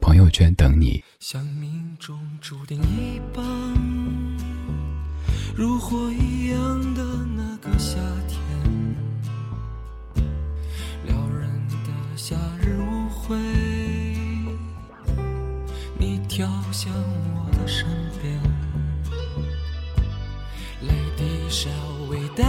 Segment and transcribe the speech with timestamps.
[0.00, 1.02] 朋友圈等你。
[1.20, 3.44] 像命中注定一般，
[5.54, 7.02] 如火一样的
[7.36, 7.98] 那个夏
[8.28, 8.38] 天，
[11.04, 13.36] 撩人的夏日舞会，
[15.98, 16.92] 你跳向
[17.34, 17.86] 我的身
[18.22, 18.40] 边
[20.82, 22.46] ，Lady shall we dance？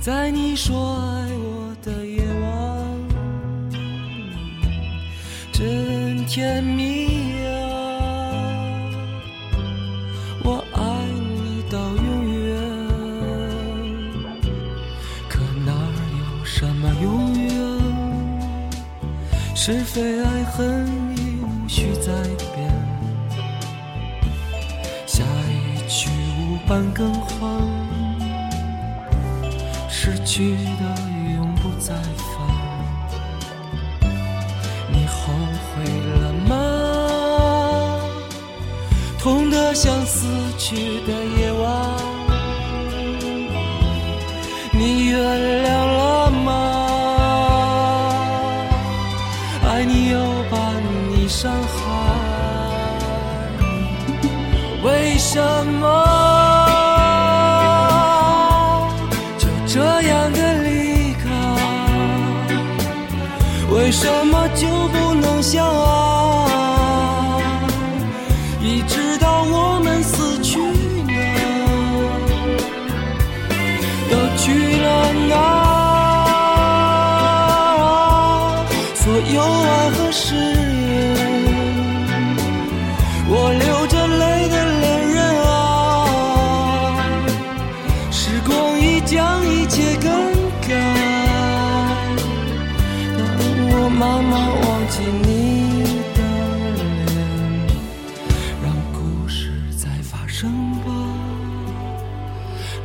[0.00, 2.23] 在你说爱我的夜
[6.34, 7.54] 甜蜜啊！
[10.42, 10.82] 我爱
[11.14, 12.58] 你到永远，
[15.28, 15.70] 可哪
[16.18, 17.54] 有什么永远？
[19.54, 22.10] 是非爱恨已无需再
[22.52, 22.68] 变，
[25.06, 27.62] 下一曲无伴更换，
[29.88, 30.82] 失去的
[39.74, 41.62] 像死去的夜晚。
[44.72, 45.20] 你原
[45.64, 46.50] 谅了吗？
[49.66, 50.18] 爱你又
[50.50, 50.56] 把
[51.10, 51.74] 你伤害，
[54.84, 55.84] 为什么
[59.36, 61.24] 就这样的离开？
[63.70, 66.13] 为什么就不能相爱？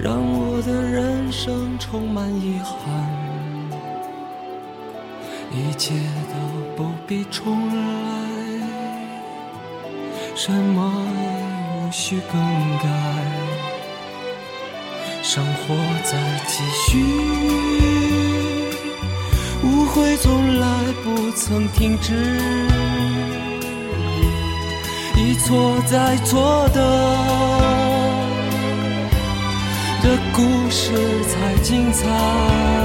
[0.01, 2.79] 让我的人生充满遗憾，
[5.51, 5.93] 一切
[6.29, 6.35] 都
[6.77, 7.81] 不必重来，
[10.35, 11.21] 什么也
[11.75, 12.39] 无需更
[12.79, 12.87] 改，
[15.21, 16.17] 生活在
[16.47, 17.03] 继续。
[19.61, 20.65] 误会从来
[21.03, 22.15] 不曾停止，
[25.17, 27.58] 一错再错的
[30.01, 30.93] 的故事
[31.25, 32.78] 才精彩。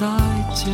[0.00, 0.06] 再
[0.54, 0.72] 见。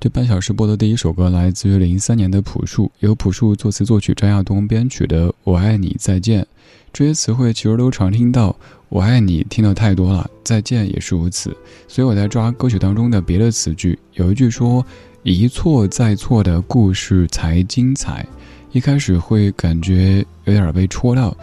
[0.00, 6.42] 这半小时播的第一首歌来自于零三年的朴树，由朴树作词作曲，张亚东编曲的《我爱你再见》。
[6.90, 8.56] 这些词汇其实都常听到
[8.88, 11.54] ，“我爱你”听得太多了，“再见”也是如此。
[11.86, 14.82] 所以我在抓歌曲当中的别的词句，有一句说
[15.22, 18.26] ：“一错再错的故事才精彩。”
[18.72, 21.36] 一开始会感觉有点被戳到，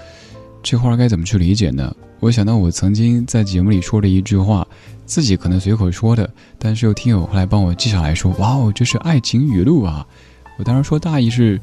[0.62, 1.96] 这话该怎么去理解呢？
[2.20, 4.66] 我想到我曾经在节目里说的一句话。
[5.08, 6.28] 自己可能随口说的，
[6.58, 10.04] 但是有听友后来帮我记下来说：“哇哦，这是爱情语录啊！”
[10.58, 11.62] 我当时说大意是：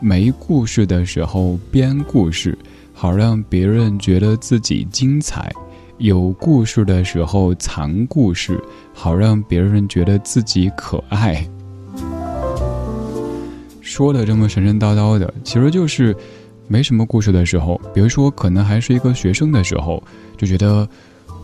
[0.00, 2.58] 没故事的时候编故事，
[2.92, 5.50] 好让别人觉得自己精彩；
[5.96, 8.62] 有故事的时候藏故事，
[8.92, 11.42] 好让别人觉得自己可爱。
[13.94, 16.16] 说的这么神神叨叨的，其实就是
[16.66, 20.02] 没什么故事的时候，比如说可能还是一个学生的时候，
[20.36, 20.88] 就觉得。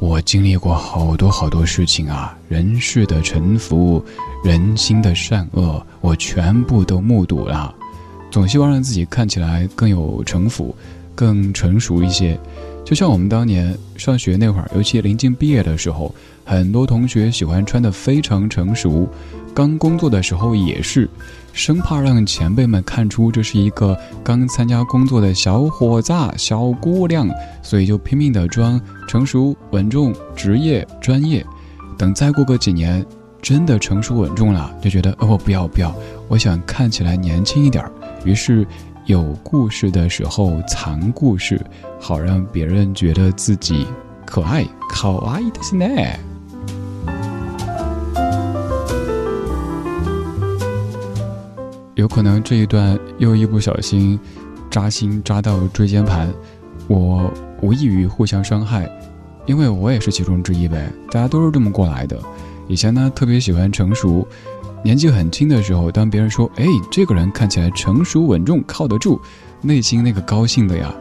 [0.00, 4.02] 我经历过好多好多事情啊，人世的沉浮，
[4.42, 7.74] 人心的善恶，我全部都目睹了。
[8.30, 10.74] 总希望让自己看起来更有城府，
[11.14, 12.40] 更成熟一些。
[12.82, 16.14] 就像我们当年上学那会儿，尤其临近毕业的时候，
[16.46, 19.06] 很多同学喜欢穿的非常成熟。
[19.54, 21.08] 刚工作的时候也是，
[21.52, 27.28] 生怕让前辈们看出这是一个刚参加工作的小伙子、小姑娘，
[27.62, 31.44] 所以就拼命的装成熟、稳重、职业、专业。
[31.98, 33.04] 等再过个几年，
[33.42, 35.94] 真的成熟稳重了，就觉得哦，不要不要，
[36.28, 37.92] 我想看起来年轻一点儿。
[38.24, 38.66] 于是，
[39.06, 41.60] 有故事的时候藏故事，
[41.98, 43.86] 好让别人觉得自己
[44.24, 45.84] 可爱、可爱的是呢。
[52.00, 54.18] 有可能这一段又一不小心
[54.70, 56.32] 扎心扎到椎间盘，
[56.88, 57.30] 我
[57.60, 58.90] 无异于互相伤害，
[59.44, 60.90] 因为我也是其中之一呗。
[61.10, 62.18] 大家都是这么过来的。
[62.68, 64.26] 以前呢，特别喜欢成熟，
[64.82, 69.20] 年纪很轻的时候，当别人说：“哎，这个人看起来成熟稳重，靠得住”，
[69.60, 70.94] 内心那个高兴的呀，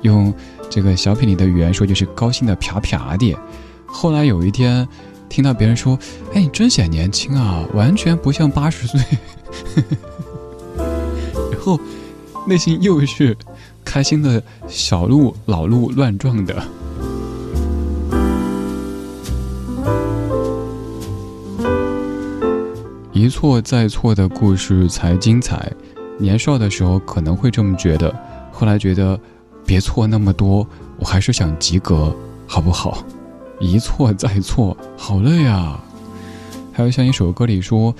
[0.00, 0.34] 用
[0.68, 3.32] 这个小品里的语言说，就是高兴的啪啪的。
[3.86, 4.88] 后来有一天，
[5.28, 5.96] 听到别人说
[6.34, 9.00] ：“哎，你真显年轻啊，完全不像八十岁。”
[11.62, 11.78] 后，
[12.44, 13.36] 内心又是
[13.84, 16.60] 开心的小鹿、老鹿乱撞的。
[23.12, 25.72] 一错再错的故事才精彩。
[26.18, 28.12] 年少的时候可能会这么觉得，
[28.50, 29.18] 后来觉得
[29.64, 30.66] 别错那么多，
[30.98, 32.12] 我还是想及格，
[32.46, 33.04] 好不好？
[33.60, 35.80] 一错再错，好累啊！
[36.72, 37.94] 还有像一首歌里说。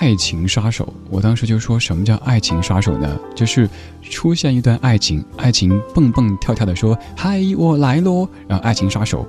[0.00, 3.18] 爱情杀手，我当时就说什么叫爱情杀手呢？
[3.34, 3.68] 就是
[4.02, 9.26] 出现一段爱情，爱情蹦蹦跳跳的说嗨，我来喽，然后爱情杀手，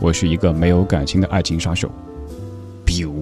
[0.00, 1.90] 我是一个没有感情的爱情杀手
[2.84, 3.12] ，biu，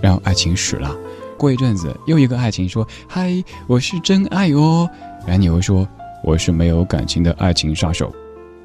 [0.00, 0.94] 然后爱情死了。
[1.36, 4.88] 过一阵子又一个爱情说嗨，我是真爱哦，
[5.26, 5.88] 然后你又说
[6.22, 8.14] 我是没有感情的爱情杀手，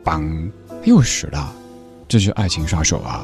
[0.03, 0.51] 梆，
[0.83, 1.53] 又死了，
[2.07, 3.23] 这是爱情杀手啊。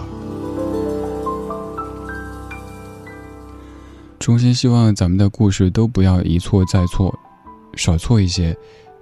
[4.30, 7.12] 衷心希望咱们的故事都不要一错再错，
[7.74, 8.56] 少错一些，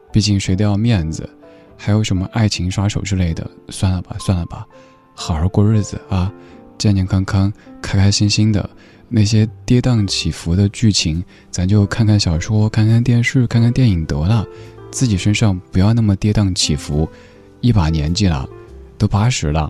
[0.09, 1.29] 毕竟谁都要面子。
[1.75, 4.65] 还有什么爱情杀手之类的，算了吧，算了吧，
[5.13, 6.31] 好好过日子啊，
[6.77, 8.69] 健健康康，开开心心的。
[9.09, 14.45] 那些跌宕起伏的剧情，咱就看看小说，看看电视，看看电影得了。
[14.91, 17.05] 自己身上不要那么跌宕起伏，
[17.59, 18.47] 一把年纪了，
[18.97, 19.69] 都八十了，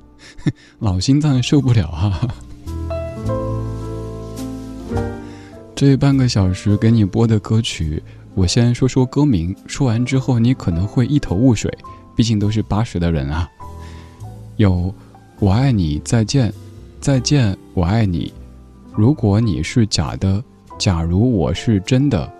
[0.80, 2.28] 老心脏受不了啊。
[5.76, 8.02] 这半个小时给你播的歌曲，
[8.34, 9.54] 我先说说歌名。
[9.66, 11.70] 说完之后，你可能会一头雾水，
[12.16, 13.46] 毕竟都是八十的人啊。
[14.56, 14.92] 有
[15.38, 16.50] “我爱你”，再见，
[16.98, 18.32] 再见，我爱你。
[18.94, 20.42] 如果你是假的，
[20.78, 22.32] 假如我是真的，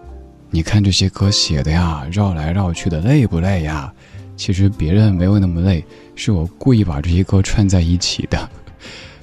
[0.48, 3.92] 你看这些歌写的呀，绕来绕去的，累不累呀？
[4.34, 8.48] 其实别人没有那么累，是我故意把这些歌串在一起的。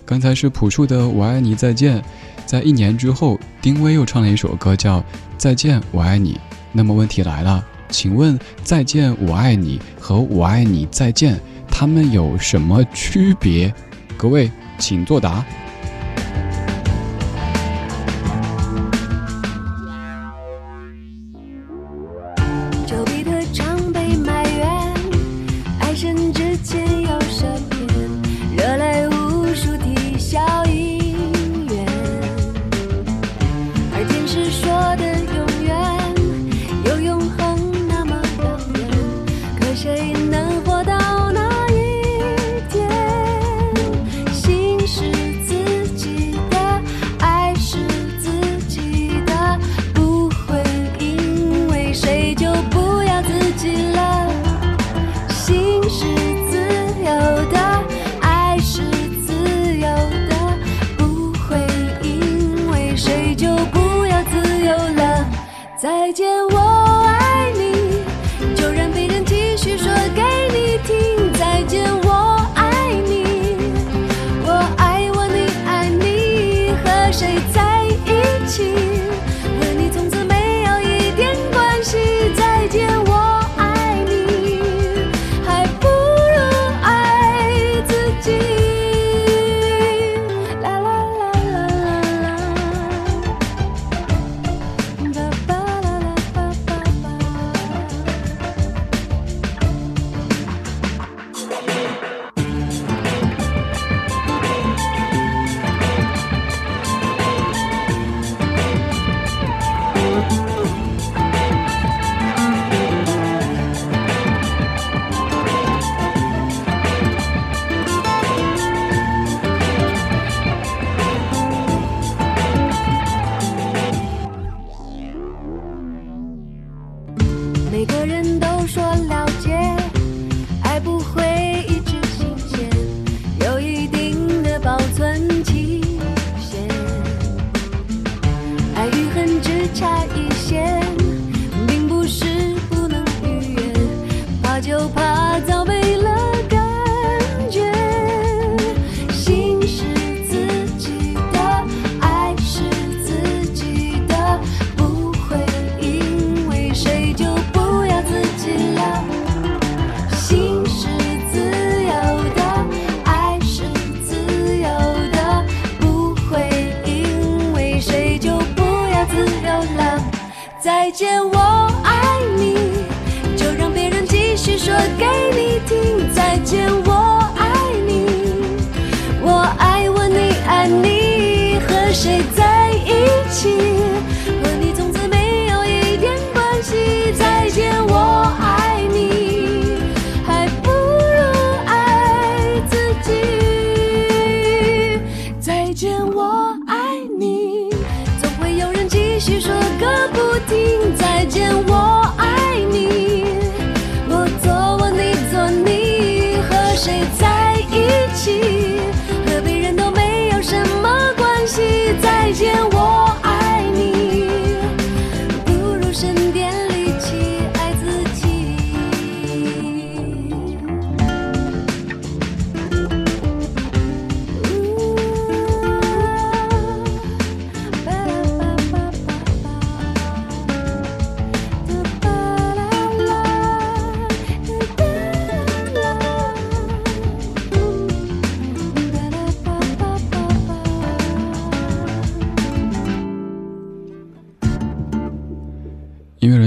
[0.05, 2.03] 刚才是朴树的《我爱你》，再见。
[2.45, 4.99] 在一年之后，丁薇又唱了一首歌，叫
[5.37, 6.33] 《再见我爱你》。
[6.73, 11.35] 那么问题来了，请问《再见我爱你》和《我爱你再见》
[11.69, 13.73] 它们有什么区别？
[14.17, 15.43] 各位请作答。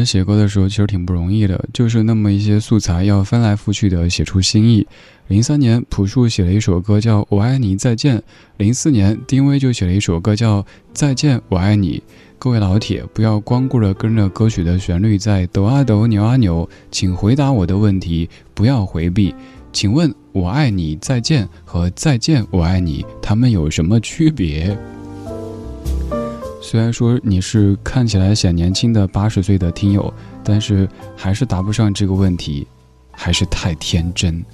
[0.06, 4.86] 写歌的时候其实挺不容易的，就是那么一些素材要翻来覆去的写出新意。
[5.26, 8.18] 零三年，朴树写了一首歌叫《我爱你再见》，
[8.58, 10.62] 零四年，丁薇就写了一首歌叫
[10.94, 11.98] 《再见我爱你》。
[12.38, 19.34] 各位老铁，不要光顾着跟着歌曲的旋律在抖啊抖、扭啊扭，请回答我的问题，不要回避。
[19.72, 24.78] 请问“我爱你再见”和“再见我爱你”，它们有什么区别？
[26.66, 32.66] 虽然说你是看起来显年轻的八十岁的听友，但是还是答不上这个问题，
[33.12, 34.44] 还是太天真。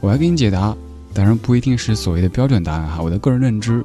[0.00, 0.76] 我来给你解答，
[1.12, 3.02] 当然不一定是所谓的标准答案哈。
[3.02, 3.84] 我的个人认知，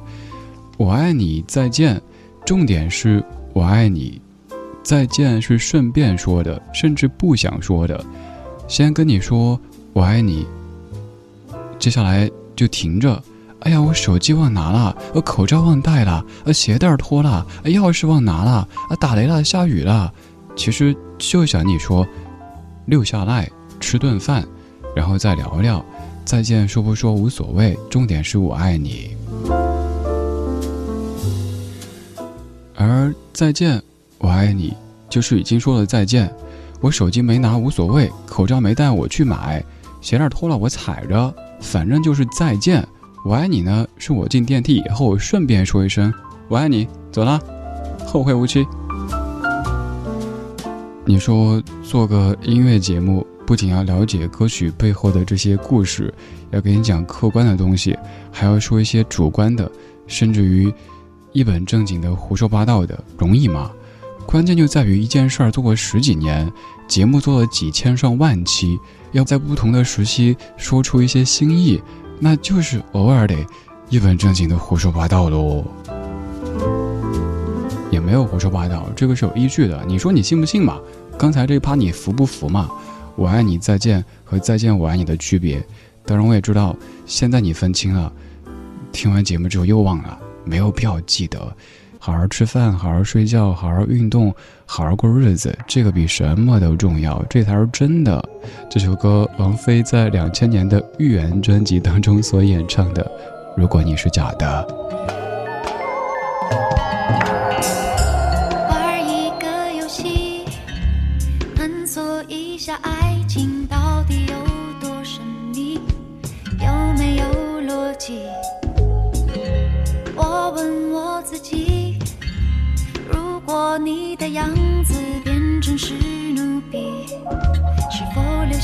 [0.76, 2.00] 我爱你再见，
[2.46, 3.20] 重点是
[3.52, 4.22] 我爱你，
[4.84, 8.04] 再见是顺便说的，甚至不想说的。
[8.68, 9.58] 先跟你说
[9.92, 10.46] 我爱你，
[11.80, 13.20] 接下来就停着。
[13.64, 20.12] 哎呀，我手机忘拿了，我口罩忘戴了，呃，鞋带脱了，钥匙忘拿了，啊，打雷了，下雨了。
[20.56, 22.06] 其实就想你说，
[22.86, 24.44] 溜下来吃顿饭，
[24.96, 25.84] 然后再聊聊，
[26.24, 29.16] 再见说不说无所谓，重点是我爱你。
[32.74, 33.80] 而再见，
[34.18, 34.74] 我爱你，
[35.08, 36.28] 就是已经说了再见。
[36.80, 39.64] 我手机没拿无所谓，口罩没戴我去买，
[40.00, 42.84] 鞋带脱了我踩着，反正就是再见。
[43.24, 46.12] 我爱你呢，是我进电梯以后顺便说一声
[46.48, 47.40] 我爱你，走了，
[48.04, 48.66] 后会无期。
[51.04, 56.12] 你说做个音乐节目，不仅要了解歌曲背后的这些故事，
[56.50, 57.96] 要给你讲客观的东西，
[58.32, 59.70] 还要说一些主观的，
[60.08, 60.72] 甚至于
[61.30, 63.70] 一本正经的胡说八道的，容易吗？
[64.26, 66.52] 关键就在于一件事儿做过十几年，
[66.88, 68.80] 节目做了几千上万期，
[69.12, 71.80] 要在不同的时期说出一些新意。
[72.24, 73.34] 那就是偶尔得
[73.90, 75.64] 一本正经的胡说八道喽。
[77.90, 79.84] 也没有胡说八道，这个是有依据的。
[79.88, 80.78] 你说你信不信嘛？
[81.18, 82.70] 刚才这一趴你服不服嘛？
[83.16, 85.60] 我爱你再见和再见我爱你的区别，
[86.06, 86.76] 当然我也知道
[87.06, 88.12] 现在你分清了，
[88.92, 91.56] 听完节目之后又忘了，没有必要记得。
[92.04, 94.34] 好好吃饭，好好睡觉，好好运动，
[94.66, 98.20] 好好过日子，这个比什么都重要，这才是真的。
[98.68, 103.08] 这首歌，王菲在两千年的《预言》专辑当中所演唱的。
[103.56, 104.66] 如果你是假的，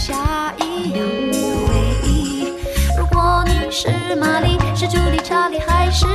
[0.08, 2.54] 下一样的回忆？
[2.96, 6.06] 如果你是玛丽，是朱莉、查理，还是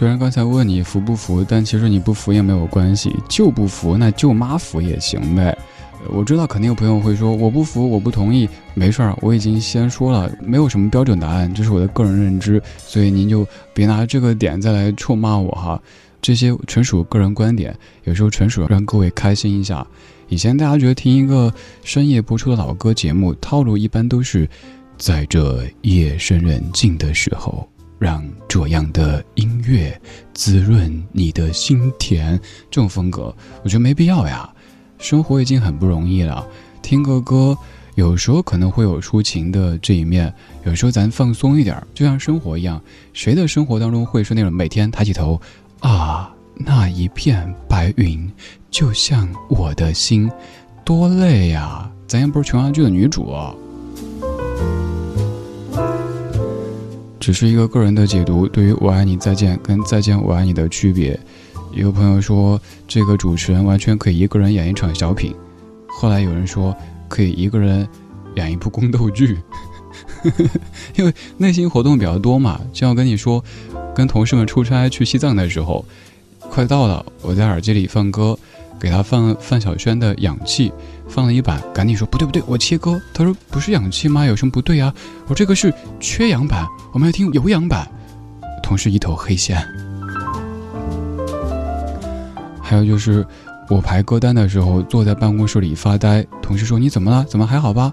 [0.00, 5.54] 虽然刚才问你服不服，但其实你不服也没有关系，就不服那舅妈服也行呗。
[6.08, 15.78] 我知道肯定有朋友会说我不服，我不同意，没事儿，我已经先说了，没有什么标准答案，这是我的个人认知，所以您就别拿这个点再来臭骂我哈。
[16.22, 19.86] 这些纯属个人观点，有时候纯属让各位开心一下。
[20.30, 21.52] 以前大家觉得听一个
[21.84, 24.48] 深夜播出的老歌节目，套路一般都是
[24.96, 27.69] 在这夜深人静的时候。
[28.00, 30.00] 让这样的音乐
[30.32, 32.36] 滋润你的心田，
[32.70, 33.32] 这种风格
[33.62, 34.50] 我觉得没必要呀。
[34.98, 36.46] 生活已经很不容易了，
[36.80, 37.56] 听个歌，
[37.94, 40.32] 有时候可能会有抒情的这一面，
[40.64, 42.80] 有时候咱放松一点，就像生活一样。
[43.12, 45.38] 谁的生活当中会是那种每天抬起头，
[45.80, 48.30] 啊，那一片白云
[48.70, 50.30] 就像我的心，
[50.84, 51.90] 多累呀！
[52.06, 53.34] 咱又不是琼瑶剧的女主。
[57.20, 61.18] 只是一个个人的解读，对于“我爱你再见”跟“再见我爱你”的区别。
[61.72, 65.34] 一个朋友说，这个主持人完全可以一个人演一场小品。
[65.86, 66.74] 后来有人说，
[67.08, 67.86] 可以一个人
[68.36, 69.36] 演一部宫斗剧，
[70.96, 72.58] 因为内心活动比较多嘛。
[72.72, 73.44] 就像跟你说，
[73.94, 75.84] 跟同事们出差去西藏的时候，
[76.38, 78.36] 快到了，我在耳机里放歌，
[78.80, 80.70] 给他放范晓萱的《氧气》，
[81.10, 83.00] 放了一版，赶紧说不对不对，我切歌。
[83.12, 84.24] 他说不是氧气吗？
[84.24, 84.94] 有什么不对啊？
[85.26, 87.86] 我这个是缺氧版，我们要听有氧版。
[88.62, 89.60] 同事一头黑线。
[92.62, 93.26] 还有就是，
[93.68, 96.24] 我排歌单的时候，坐在办公室里发呆。
[96.40, 97.24] 同事说你怎么了？
[97.24, 97.92] 怎么还好吧？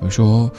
[0.00, 0.50] 我说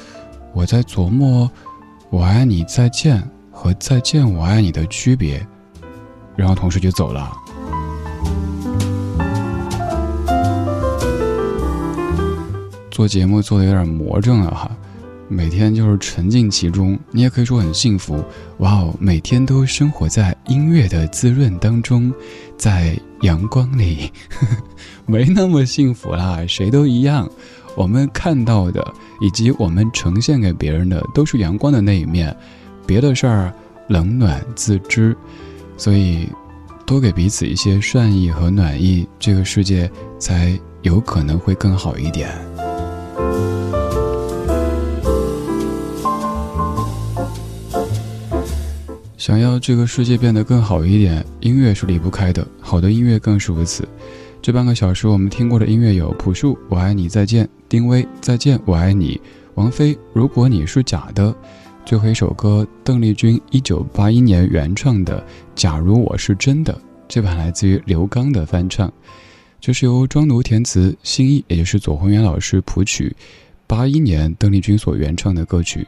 [0.52, 1.50] 我在琢磨
[2.10, 5.45] “我爱你再见”和“再见我爱你”的区别。
[6.36, 7.32] 然后同事就走了。
[13.00, 14.70] 做节目做的有点魔怔了哈，
[15.30, 18.22] 每天就是沉浸其中，你也可以说很幸福。
[18.58, 22.14] 哇哦，每天都生活在音乐的滋润当中，
[22.58, 24.12] 在阳光里，
[25.08, 26.44] 没那么幸福啦。
[26.46, 27.26] 谁都一样，
[27.74, 28.86] 我们看到的
[29.22, 32.36] 以及我们呈现给别人的都是阳光的那一面，
[32.86, 33.54] 别的事儿
[33.88, 35.16] 冷暖自知。
[35.78, 36.28] 所以，
[36.86, 42.30] 多给彼此一些善意和暖意，这个世界才有可能会更好一点。
[49.19, 53.86] 想要这个世界变得更好一点，音乐是离不开的，好的音乐更是如此。
[54.41, 59.15] 这半个小时我们听过的音乐有朴树《我爱你再见》，丁薇《再见我爱你》，
[59.55, 61.34] 王菲《如果你是假的》。
[61.86, 65.19] 最后一首歌，邓丽君一九八一年原创的
[65.53, 66.73] 《假如我是真的》，
[67.10, 68.89] 这版来自于刘刚的翻唱，
[69.60, 73.13] 这是由庄奴填词，新意也就是左宏元老师谱曲，
[73.67, 75.86] 八一年邓丽君所原创的歌曲。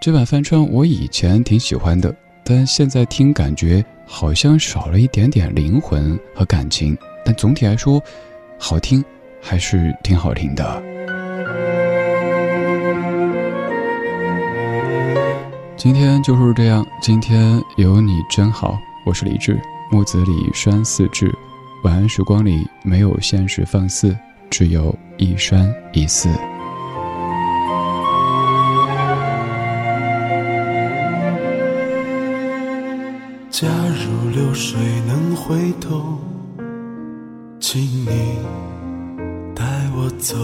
[0.00, 2.16] 这版翻唱我以前挺喜欢的，
[2.50, 8.02] 但现在听感觉好像少了一点点灵魂和感情，但总体来说，
[8.58, 9.04] 好听
[9.40, 10.82] 还是挺好听的。
[15.76, 18.76] 今天就是这样，今天有你真好。
[19.06, 19.56] 我是李志，
[19.88, 21.32] 木子李山四志。
[21.84, 24.12] 晚安时光里没有现实放肆，
[24.50, 26.28] 只有一山一寺。
[34.32, 36.18] 流水能回头，
[37.58, 38.38] 请你
[39.54, 39.64] 带
[39.96, 40.36] 我走。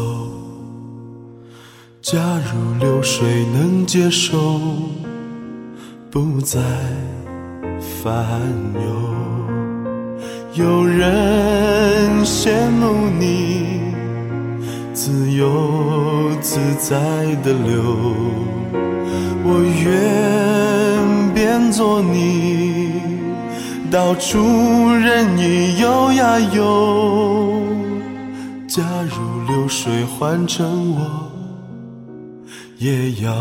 [2.00, 2.20] 假
[2.52, 4.60] 如流水能接受。
[6.08, 6.58] 不再
[7.78, 8.40] 烦
[8.74, 8.80] 忧，
[10.54, 13.92] 有人羡慕你
[14.94, 16.96] 自由自在
[17.44, 17.82] 的流，
[19.44, 22.55] 我愿变作你，
[23.96, 27.62] 到处任意游呀游。
[28.68, 31.32] 假如流水换成我，
[32.76, 33.32] 也要。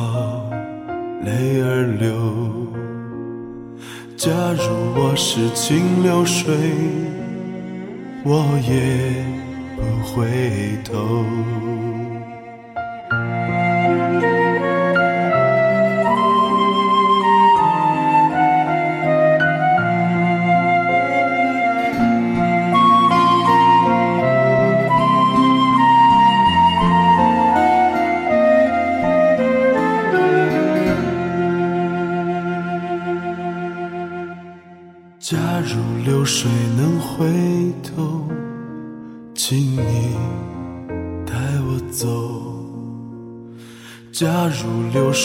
[1.26, 2.13] 泪儿流，
[4.15, 4.63] 假如
[4.96, 6.56] 我是清流水，
[8.24, 9.26] 我也
[9.76, 11.26] 不回头。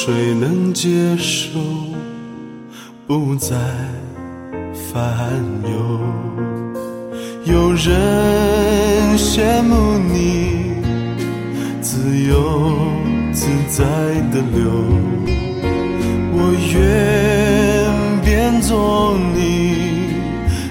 [0.02, 1.60] 谁能接受，
[3.06, 3.54] 不再
[4.72, 5.12] 烦
[5.62, 6.00] 忧。
[7.44, 10.72] 有人羡慕你
[11.82, 12.72] 自由
[13.30, 13.84] 自在
[14.32, 14.70] 的流，
[16.32, 19.74] 我愿变作你。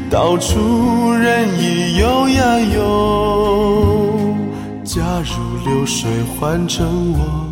[0.10, 4.36] 到处任意游呀游，
[4.84, 7.49] 假如流水换成我，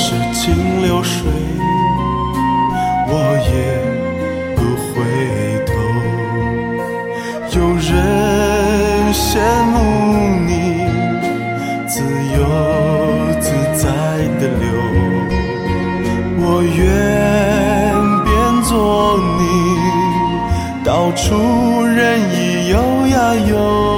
[0.00, 1.28] 是清流水，
[3.08, 3.12] 我
[3.50, 3.52] 也
[4.54, 4.94] 不回
[5.66, 5.68] 头。
[7.58, 7.92] 有人
[9.12, 9.26] 羡
[9.72, 9.74] 慕
[10.46, 10.48] 你
[11.88, 11.98] 自
[12.36, 12.38] 由
[13.40, 13.82] 自在
[14.38, 14.64] 的流。
[16.40, 16.78] 我愿
[18.24, 18.26] 变
[18.62, 18.70] 作
[19.36, 19.42] 你，
[20.84, 21.24] 到处
[21.82, 21.98] 任
[22.30, 22.74] 意游
[23.08, 23.97] 呀游。